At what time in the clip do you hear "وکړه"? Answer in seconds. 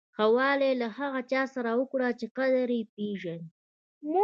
1.79-2.09